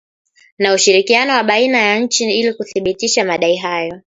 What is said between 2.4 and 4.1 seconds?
kuthibitisha madai hayo